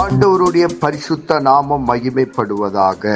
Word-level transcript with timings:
ஆண்டவருடைய 0.00 0.66
பரிசுத்த 0.82 1.40
நாமம் 1.40 1.86
மகிமைப்படுவதாக. 1.88 3.12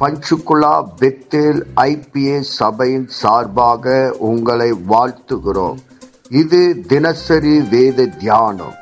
பஞ்சுகுலா 0.00 0.72
பெத்தேல் 1.00 1.60
ஐபிஏ 1.82 2.38
சபையின் 2.40 3.06
சார்பாக 3.20 3.94
உங்களை 4.28 4.68
வாழ்த்துகிறோம். 4.92 5.78
இது 6.42 6.60
தினசரி 6.92 7.60
வேத 7.74 8.06
தியானம். 8.06 8.74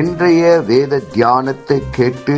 இன்றைய 0.00 0.60
வேத 0.70 1.00
தியானத்தை 1.14 1.78
கேட்டு 1.98 2.36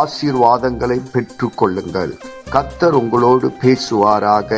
ஆசீர்வாதங்களை 0.00 0.98
பெற்று 1.12 1.48
கொள்ளுங்கள். 1.54 2.14
கத்தர் 2.54 2.96
உங்களோடு 3.02 3.50
பேசுவாராக. 3.62 4.50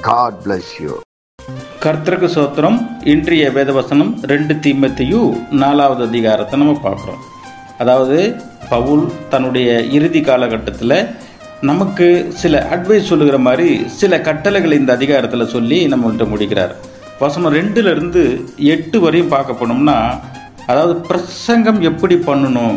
காட் 0.00 0.40
பிளஸ் 0.44 0.74
யூ 0.84 0.94
கர்த்தருக்கு 1.84 2.28
சோத்திரம். 2.38 2.78
இன்றைய 3.04 3.46
வேதவசனம் 3.50 4.12
ரெண்டு 4.32 4.54
தீமத்தையும் 4.54 5.30
நாலாவது 5.62 6.04
அதிகாரத்தை 6.08 6.58
நம்ம 6.60 6.76
பார்க்குறோம். 6.88 7.22
அதாவது 7.78 8.18
பவுல் 8.68 9.04
தன்னுடைய 9.28 9.68
இறுதி 9.96 10.20
காலகட்டத்தில் 10.20 10.96
நமக்கு 11.60 12.06
சில 12.42 12.54
அட்வைஸ் 12.74 13.10
சொல்லுகிற 13.10 13.38
மாதிரி 13.38 13.68
சில 14.00 14.20
கட்டளைகளை 14.20 14.78
இந்த 14.78 14.92
அதிகாரத்தில் 14.92 15.52
சொல்லி 15.54 15.78
நம்மள்கிட்ட 15.92 16.26
முடிக்கிறார். 16.28 16.72
வசனம் 17.18 17.54
ரெண்டுலேருந்து 17.54 18.22
எட்டு 18.56 19.00
வரையும் 19.00 19.32
பார்க்க 19.34 19.60
போனோம்னா 19.60 19.96
அதாவது 20.66 20.94
பிரசங்கம் 21.08 21.80
எப்படி 21.80 22.14
பண்ணணும்? 22.14 22.76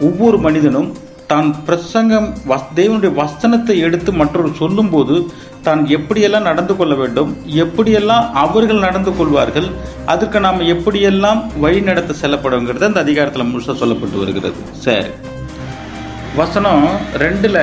ஒவ்வொரு 0.00 0.38
மனிதனும் 0.38 0.88
தான் 1.26 1.64
பிரசங்கம் 1.64 2.34
வஸ் 2.46 2.68
தேவனுடைய 2.74 3.14
வசனத்தை 3.14 3.78
எடுத்து 3.78 4.12
மற்றொரு 4.12 4.54
சொல்லும்போது 4.54 5.14
தான் 5.62 5.86
எப்படியெல்லாம் 5.86 6.42
நடந்து 6.42 6.76
கொள்ள 6.76 6.94
வேண்டும் 6.94 7.30
எப்படியெல்லாம் 7.54 8.30
அவர்கள் 8.34 8.78
நடந்து 8.78 9.12
கொள்வார்கள் 9.16 9.68
அதற்கு 10.04 10.40
நாம் 10.40 10.60
எப்படியெல்லாம் 10.60 11.50
வழி 11.60 11.80
நடத்த 11.80 12.14
செல்லப்படுங்கிறது 12.22 12.84
அந்த 12.84 13.00
அதிகாரத்தில் 13.00 13.42
முழுசாக 13.42 13.76
சொல்லப்பட்டு 13.78 14.18
வருகிறது. 14.18 14.60
சரி. 14.80 15.10
வசனம் 16.36 16.86
ரெண்டில் 17.14 17.62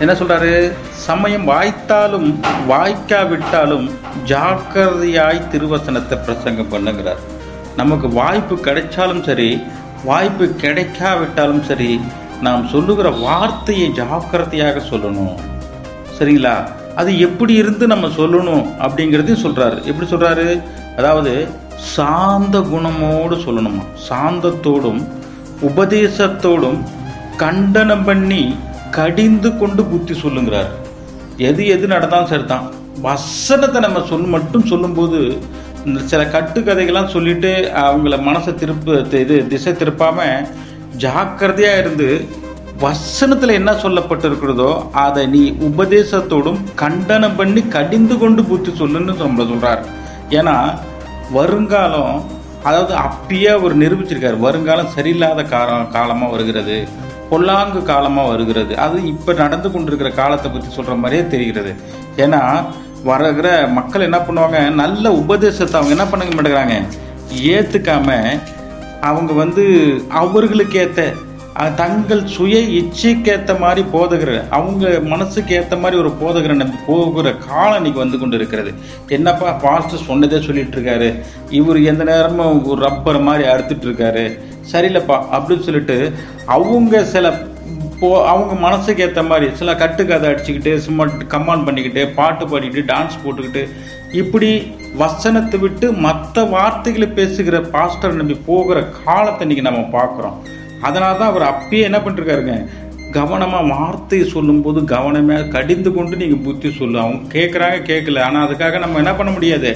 என்ன 0.00 0.12
சொல்கிறாரு 0.12 0.52
சமயம் 0.92 1.48
வாய்த்தாலும் 1.48 2.28
வாய்க்காவிட்டாலும் 2.68 3.86
ஜாக்கிரதையாய் 4.24 5.48
திருவசனத்தை 5.52 6.18
பிரசங்கம் 6.24 6.72
பண்ணுங்கிறார். 6.72 7.22
நமக்கு 7.76 8.08
வாய்ப்பு 8.08 8.54
கிடைச்சாலும் 8.56 9.22
சரி 9.22 9.60
வாய்ப்பு 10.04 10.44
கிடைக்காவிட்டாலும் 10.62 11.62
சரி 11.62 12.00
நாம் 12.44 12.64
சொல்லுகிற 12.72 13.08
வார்த்தையை 13.26 13.88
ஜாக்கிரதையாக 13.98 14.82
சொல்லணும். 14.90 15.36
சரிங்களா? 16.16 16.54
அது 17.00 17.10
எப்படி 17.26 17.54
இருந்து 17.62 17.84
நம்ம 17.92 18.06
சொல்லணும் 18.18 18.64
அப்படிங்கிறதையும் 18.84 19.44
சொல்கிறாரு 19.44 19.76
எப்படி 19.90 20.06
சொல்கிறாரு 20.10 20.48
அதாவது 20.98 21.32
சாந்த 21.94 22.56
குணமோடு 22.72 23.36
சொல்லணுமா? 23.46 23.84
சாந்தத்தோடும் 24.08 25.00
உபதேசத்தோடும் 25.68 26.78
கண்டனம் 27.42 28.04
பண்ணி 28.04 28.42
கடிந்து 28.96 29.50
கொண்டு 29.60 29.84
புத்தி 29.84 30.14
சொல்லுங்கிறார். 30.22 30.70
எது 31.48 31.62
எது 31.74 31.86
நடந்தாலும் 31.94 32.32
சரிதான். 32.32 32.66
வசனத்தை 33.06 33.78
நம்ம 33.80 34.00
சொல் 34.10 34.28
மட்டும் 34.34 34.68
சொல்லும்போது 34.72 35.20
இந்த 35.86 36.00
சில 36.10 36.20
கட்டுக்கதைகள்லாம் 36.34 37.14
சொல்லிட்டு 37.14 37.50
அவங்கள 37.84 38.18
மனசை 38.28 38.52
திருப்பு 38.60 38.92
இது 39.22 39.36
திசை 39.52 39.72
திருப்பாமல் 39.72 40.46
ஜாக்கிரதையாக 41.02 41.80
இருந்து 41.82 42.08
வசனத்தில் 42.82 43.58
என்ன 43.58 43.72
சொல்லப்பட்டிருக்கிறதோ 43.82 44.70
அதை 45.04 45.22
நீ 45.34 45.42
உபதேசத்தோடும் 45.68 46.60
கண்டனம் 46.82 47.36
பண்ணி 47.36 47.62
கடிந்து 47.74 48.14
கொண்டு 48.18 48.42
புத்தி 48.44 48.70
சொல்லுன்னு 48.80 49.14
நம்மள 49.22 49.44
சொல்கிறார் 49.52 49.82
ஏன்னா 50.38 50.56
வருங்காலம் 51.36 52.14
அதாவது 52.68 52.94
அப்பயே 53.06 53.48
அவர் 53.56 53.74
நிரூபிச்சிருக்காரு. 53.82 54.36
வருங்காலம் 54.46 54.92
சரியில்லாத 54.96 55.40
காலம் 55.48 55.90
காலமாக 55.96 56.32
வருகிறது. 56.32 56.76
பொல்லாங்கு 57.30 57.80
காலமாக 57.90 58.30
வருகிறது. 58.32 58.72
அது 58.84 58.96
இப்போ 59.12 59.32
நடந்து 59.42 59.68
கொண்டிருக்கிற 59.70 60.10
காலத்தை 60.20 60.48
பற்றி 60.50 60.70
சொல்கிற 60.76 60.94
மாதிரியே 61.02 61.24
தெரிகிறது. 61.34 61.72
ஏன்னா 62.24 62.42
வருகிற 63.10 63.48
மக்கள் 63.78 64.06
என்ன 64.08 64.18
பண்ணுவாங்க? 64.26 64.58
நல்ல 64.82 65.12
உபதேசத்தை 65.22 65.76
அவங்க 65.78 65.94
என்ன 65.96 66.06
பண்ண 66.10 66.24
மாட்டேங்கிறாங்க? 66.24 66.76
ஏற்றுக்காம 67.54 68.08
அவங்க 69.04 69.32
வந்து 69.34 69.64
அவர்களுக்கேற்ற 70.18 71.02
தங்கள் 71.76 72.22
சுய 72.26 72.54
இச்சைக்கேற்ற 72.78 73.52
மாதிரி 73.58 73.82
போதகர் 73.92 74.36
அவங்க 74.50 74.84
மனசுக்கு 75.04 75.52
ஏற்ற 75.54 75.74
மாதிரி 75.76 75.96
ஒரு 76.00 76.10
போதகரை 76.20 76.56
நம்பி 76.56 76.78
போகிற 76.86 77.32
காலம் 77.44 77.78
இன்னைக்கு 77.78 78.00
வந்து 78.00 78.18
கொண்டு 78.18 78.36
இருக்கிறது 78.36 78.70
என்னப்பா 79.08 79.50
பாஸ்டர் 79.62 80.06
சொன்னதே 80.08 80.40
சொல்லிட்டு 80.40 80.76
இருக்காரு 80.78 81.08
இவர் 81.50 81.78
எந்த 81.84 82.04
நேரமும் 82.04 82.58
ஒரு 82.64 82.80
ரப்பர் 82.80 83.20
மாதிரி 83.20 83.46
அறுத்துட்டு 83.48 83.88
இருக்காரு 83.88 84.24
சரியில்லப்பா 84.72 85.18
அப்படின்னு 85.32 85.66
சொல்லிட்டு 85.66 85.98
அவங்க 86.48 87.04
சில 87.06 87.26
போ 88.00 88.08
அவங்க 88.30 88.54
மனசுக்கு 88.66 89.02
ஏற்ற 89.04 89.22
மாதிரி 89.30 89.46
சில 89.60 89.70
கட்டுக்கதை 89.82 90.26
அடிச்சுக்கிட்டு 90.30 90.72
சும்மா 90.86 91.04
கமாண்ட் 91.34 91.66
பண்ணிக்கிட்டு 91.66 92.02
பாட்டு 92.18 92.44
பாடிக்கிட்டு 92.50 92.88
டான்ஸ் 92.92 93.20
போட்டுக்கிட்டு 93.24 93.62
இப்படி 94.20 94.48
வசனத்தை 95.02 95.58
விட்டு 95.60 95.86
மற்ற 96.06 96.42
வார்த்தைகளை 96.54 97.08
பேசுகிற 97.18 97.58
பாஸ்டர் 97.74 98.18
நம்பி 98.20 98.36
போகிற 98.50 98.78
காலத்தை 99.04 99.42
இன்னைக்கு 99.46 99.66
நம்ம 99.68 99.80
பார்க்குறோம். 99.96 100.36
அதனால 100.80 101.12
தான் 101.18 101.30
அவர் 101.32 101.50
அப்பயே 101.52 101.82
என்ன 101.88 101.98
பண்ணிருக்காருங்க? 101.98 102.56
கவனமாக 103.18 103.68
வார்த்தையை 103.74 104.24
சொல்லும்போது 104.34 104.78
கவனமாக 104.94 105.50
கடிந்து 105.56 105.90
கொண்டு 105.96 106.14
நீங்கள் 106.22 106.44
புத்தி 106.46 106.70
சொல்லு. 106.78 106.96
அவங்க 107.04 107.32
கேட்குறாங்க 107.36 107.78
கேட்கல 107.90 108.22
ஆனால் 108.28 108.44
அதுக்காக 108.46 108.78
நம்ம 108.84 108.98
என்ன 109.02 109.12
பண்ண 109.14 109.32
முடியாது? 109.32 109.70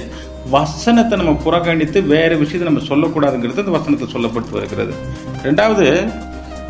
வசனத்தை 0.55 1.15
நம்ம 1.21 1.33
புறக்கணித்து 1.45 2.01
வேறு 2.13 2.35
விஷயத்தை 2.43 2.67
நம்ம 2.69 2.83
சொல்லக்கூடாதுங்கிறது 2.91 3.63
அந்த 3.65 3.75
வசனத்தை 3.77 4.07
சொல்லப்பட்டு 4.15 4.57
வருகிறது. 4.57 4.93
ரெண்டாவது 5.47 5.87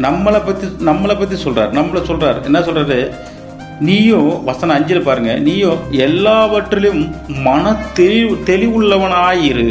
நம்மளை 0.05 0.39
பற்றி 0.47 0.67
நம்மளை 0.89 1.15
பற்றி 1.19 1.37
சொல்கிறார் 1.45 1.75
நம்மளை 1.77 2.01
சொல்கிறார் 2.09 2.39
என்ன 2.49 2.59
சொல்கிறாரு 2.67 2.99
நீயும் 3.87 4.29
வசனம் 4.47 4.75
அஞ்சில் 4.75 5.05
பாருங்க. 5.07 5.33
நீயும் 5.47 5.81
எல்லாவற்றிலும் 6.05 7.01
மன 7.45 7.73
தெளிவு 7.99 8.33
தெளிவுள்ளவனாயிரு. 8.49 9.67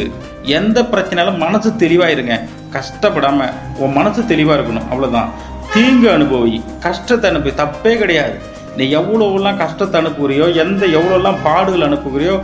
எந்த 0.57 0.81
பிரச்சனையாலும் 0.91 1.41
மனசு 1.43 1.69
தெளிவாயிருங்க. 1.83 2.35
கஷ்டப்படாமல் 2.75 3.53
உன் 3.83 3.95
மனசு 3.97 4.21
தெளிவாக 4.31 4.57
இருக்கணும். 4.57 4.87
அவ்வளோதான் 4.91 5.29
தீங்கு 5.73 6.09
அனுபவி 6.15 6.55
கஷ்டத்தை 6.85 7.27
அனுப்பி 7.31 7.51
தப்பே 7.61 7.93
கிடையாது. 8.01 8.35
நீ 8.77 8.85
எவ்வளோவெல்லாம் 8.99 9.61
கஷ்டத்தை 9.63 9.97
அனுப்புகிறியோ 10.01 10.47
எந்த 10.63 10.83
எவ்வளோலாம் 10.99 11.39
பாடுகள் 11.47 11.87
அனுப்புகிறியோ 11.89 12.35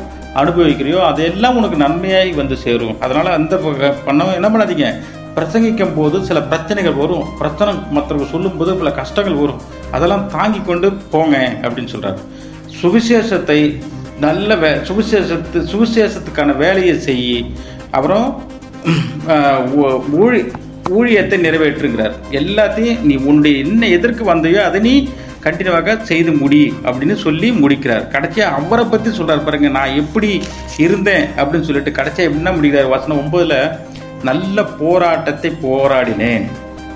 அனுபவிக்கிறியோ 0.42 1.02
அதெல்லாம் 1.10 1.58
உனக்கு 1.60 1.78
நன்மையாகி 1.84 2.34
வந்து 2.40 2.56
சேரும். 2.64 2.96
அதனால் 3.06 3.36
அந்த 3.38 3.56
பண்ண 4.08 4.32
என்ன 4.40 4.50
பண்ணாதீங்க. 4.54 4.88
பிரசங்கிக்கும் 5.38 5.96
போது 5.98 6.18
சில 6.30 6.40
பிரச்சனைகள் 6.52 7.00
வரும். 7.02 7.26
பிரச்சனை 7.42 7.72
மற்றவங்க 7.96 8.28
சொல்லும்போது 8.34 8.74
பல 8.82 8.92
கஷ்டங்கள் 9.02 9.42
வரும். 9.44 9.62
அதெல்லாம் 9.96 10.26
தாங்கி 10.36 10.62
கொண்டு 10.70 10.88
போங்க 11.14 11.36
அப்படின்னு 11.64 11.94
சொல்கிறார் 11.96 12.22
சுவிசேஷத்தை 12.82 13.60
நல்ல 14.26 14.56
வே 14.62 14.70
சுவிசேஷத்து 14.90 15.60
சுவிசேஷத்துக்கான 15.72 16.54
வேலையை 16.64 16.94
செய் 17.08 17.26
அப்புறம் 17.96 18.28
ஊழி 20.24 20.40
ஊழியத்தை 20.98 21.38
நிறைவேற்றுங்கிறார். 21.46 22.16
எல்லாத்தையும் 22.40 23.00
நீ 23.10 23.16
உன்னுடைய 23.30 23.56
என்ன 23.66 23.88
எதற்கு 23.98 24.24
வந்தையோ 24.30 24.60
அதை 24.70 24.80
நீ 24.88 24.94
கண்டினியூவாக 25.46 25.96
செய்து 26.10 26.32
முடி 26.42 26.62
அப்படின்னு 26.88 27.16
சொல்லி 27.24 27.48
முடிக்கிறார். 27.64 28.06
கடைசியாக 28.14 28.58
அவரை 28.60 28.86
பற்றி 28.92 29.10
சொல்கிறார் 29.18 29.44
பாருங்கள் 29.48 29.76
நான் 29.78 29.98
எப்படி 30.02 30.30
இருந்தேன் 30.86 31.26
அப்படின்னு 31.40 31.68
சொல்லிட்டு 31.70 31.98
கடைசியாக 32.00 32.32
என்ன 32.34 32.52
முடிக்கிறார்? 32.58 32.94
வசனம் 32.96 33.22
ஒம்பதில் 33.24 33.58
நல்ல 34.30 34.64
போராட்டத்தை 34.82 35.50
போராடினேன். 35.66 36.46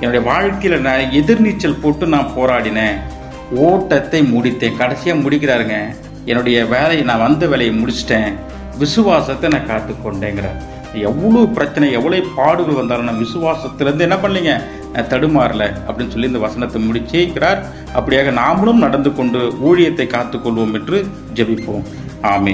என்னுடைய 0.02 0.22
வாழ்க்கையில் 0.32 0.84
நான் 0.88 1.14
எதிர்நீச்சல் 1.20 1.82
போட்டு 1.82 2.06
நான் 2.14 2.34
போராடினேன். 2.38 2.98
ஓட்டத்தை 3.68 4.22
முடித்தேன். 4.34 4.78
கடைசியாக 4.82 5.22
முடிக்கிறாருங்க. 5.24 5.78
என்னுடைய 6.32 6.58
வேலையை 6.74 7.04
நான் 7.10 7.26
வந்த 7.28 7.44
வேலையை 7.52 7.74
முடிச்சிட்டேன். 7.80 8.32
விசுவாசத்தை 8.82 9.48
நான் 9.54 9.70
காத்துக்கொண்டேங்கிறார் 9.72 10.60
எவ்வளோ 11.10 11.42
பிரச்சனை 11.58 11.88
எவ்வளோ 11.98 12.20
பாடுகள் 12.38 12.80
வந்தாலும் 12.80 13.10
நான் 13.10 13.24
விசுவாசத்திலேருந்து 13.24 14.06
என்ன 14.06 14.18
பண்ணலீங்க? 14.22 14.54
தடுமாறலை 14.94 15.08
தடுமாறல 15.12 15.64
அப்படின்னு 15.86 16.14
சொல்லி 16.14 16.30
இந்த 16.32 16.42
வசனத்தை 16.46 16.80
முடிச்சேக்கிறார் 16.86 17.60
அப்படியாக 17.98 18.32
நாமளும் 18.40 18.84
நடந்து 18.86 19.10
கொண்டு 19.20 19.40
ஊழியத்தை 19.68 20.06
காத்துக்கொள்வோம் 20.14 20.74
என்று 20.80 20.98
ஜெபிப்போம். 21.38 21.86
ஆமே 22.34 22.54